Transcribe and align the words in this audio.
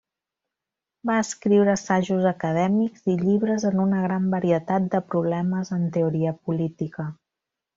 Va 1.09 1.17
escriure 1.23 1.71
assajos 1.73 2.25
acadèmics 2.31 3.05
i 3.13 3.17
llibres 3.19 3.67
en 3.71 3.83
una 3.85 4.01
gran 4.09 4.27
varietat 4.35 4.89
de 4.97 5.03
problemes 5.13 5.71
en 5.79 5.89
teoria 5.99 6.35
política. 6.49 7.07